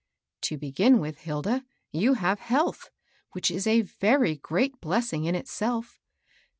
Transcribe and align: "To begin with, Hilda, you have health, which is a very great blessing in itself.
"To 0.49 0.57
begin 0.57 0.97
with, 0.99 1.19
Hilda, 1.19 1.63
you 1.91 2.15
have 2.15 2.39
health, 2.39 2.89
which 3.33 3.51
is 3.51 3.67
a 3.67 3.81
very 3.81 4.35
great 4.37 4.81
blessing 4.81 5.25
in 5.25 5.35
itself. 5.35 5.99